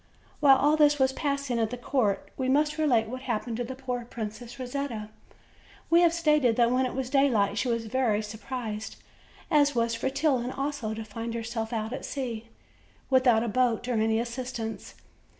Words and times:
While 0.39 0.57
all 0.57 0.77
this 0.77 0.97
was 0.97 1.13
passing 1.13 1.59
at 1.59 1.69
the 1.69 1.77
court, 1.77 2.29
we 2.35 2.49
must 2.49 2.79
relate 2.79 3.05
what 3.07 3.21
happened 3.21 3.57
to 3.57 3.63
the 3.63 3.75
poor 3.75 4.03
Princess 4.03 4.57
Rosetta. 4.57 5.09
We 5.91 6.01
have 6.01 6.11
stated 6.11 6.55
that 6.55 6.71
when 6.71 6.87
it 6.87 6.95
was 6.95 7.11
daylight 7.11 7.59
she 7.59 7.67
was 7.67 7.85
very 7.85 8.17
much 8.17 8.25
sur 8.25 8.39
prised, 8.39 8.95
as 9.51 9.75
was 9.75 9.93
Fretillon 9.95 10.49
also, 10.51 10.95
to 10.95 11.03
find 11.05 11.35
herself 11.35 11.71
out 11.71 11.93
at 11.93 12.03
sea 12.03 12.49
without 13.11 13.43
a 13.43 13.47
boat 13.47 13.87
or 13.87 13.93
any 13.93 14.19
assistance. 14.19 14.95